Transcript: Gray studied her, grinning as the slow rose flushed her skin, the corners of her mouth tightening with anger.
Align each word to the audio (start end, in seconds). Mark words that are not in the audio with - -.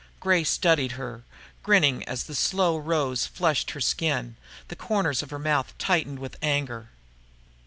Gray 0.19 0.43
studied 0.43 0.93
her, 0.93 1.21
grinning 1.61 2.03
as 2.05 2.23
the 2.23 2.33
slow 2.33 2.75
rose 2.75 3.27
flushed 3.27 3.69
her 3.69 3.79
skin, 3.79 4.35
the 4.67 4.75
corners 4.75 5.21
of 5.21 5.29
her 5.29 5.37
mouth 5.37 5.77
tightening 5.77 6.19
with 6.19 6.37
anger. 6.41 6.89